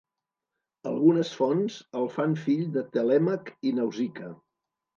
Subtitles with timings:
[0.91, 4.35] Algunes fonts el fan fill de Telèmac i Nausica.